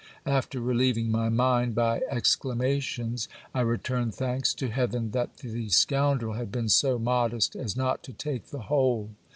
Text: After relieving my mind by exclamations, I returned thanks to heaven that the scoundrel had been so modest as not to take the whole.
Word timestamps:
After 0.25 0.59
relieving 0.59 1.11
my 1.11 1.29
mind 1.29 1.75
by 1.75 2.01
exclamations, 2.09 3.27
I 3.53 3.61
returned 3.61 4.15
thanks 4.15 4.51
to 4.55 4.69
heaven 4.71 5.11
that 5.11 5.37
the 5.37 5.69
scoundrel 5.69 6.33
had 6.33 6.51
been 6.51 6.69
so 6.69 6.97
modest 6.97 7.55
as 7.55 7.77
not 7.77 8.01
to 8.05 8.13
take 8.13 8.47
the 8.47 8.61
whole. 8.61 9.11